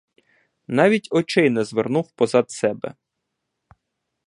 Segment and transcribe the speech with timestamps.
[0.67, 2.95] Навіть очей не звернув позад себе.